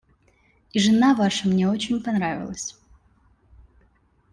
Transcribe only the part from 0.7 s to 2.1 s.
И жена Ваша мне очень